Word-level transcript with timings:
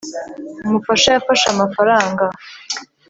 umufasha 0.67 1.07
yafashe 1.15 1.45
amafaranga 1.49 2.25